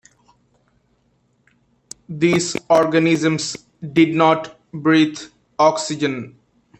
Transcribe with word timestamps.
These 2.09 2.57
organisms 2.71 3.55
did 3.93 4.15
not 4.15 4.57
breathe 4.73 5.19
oxygen. 5.59 6.39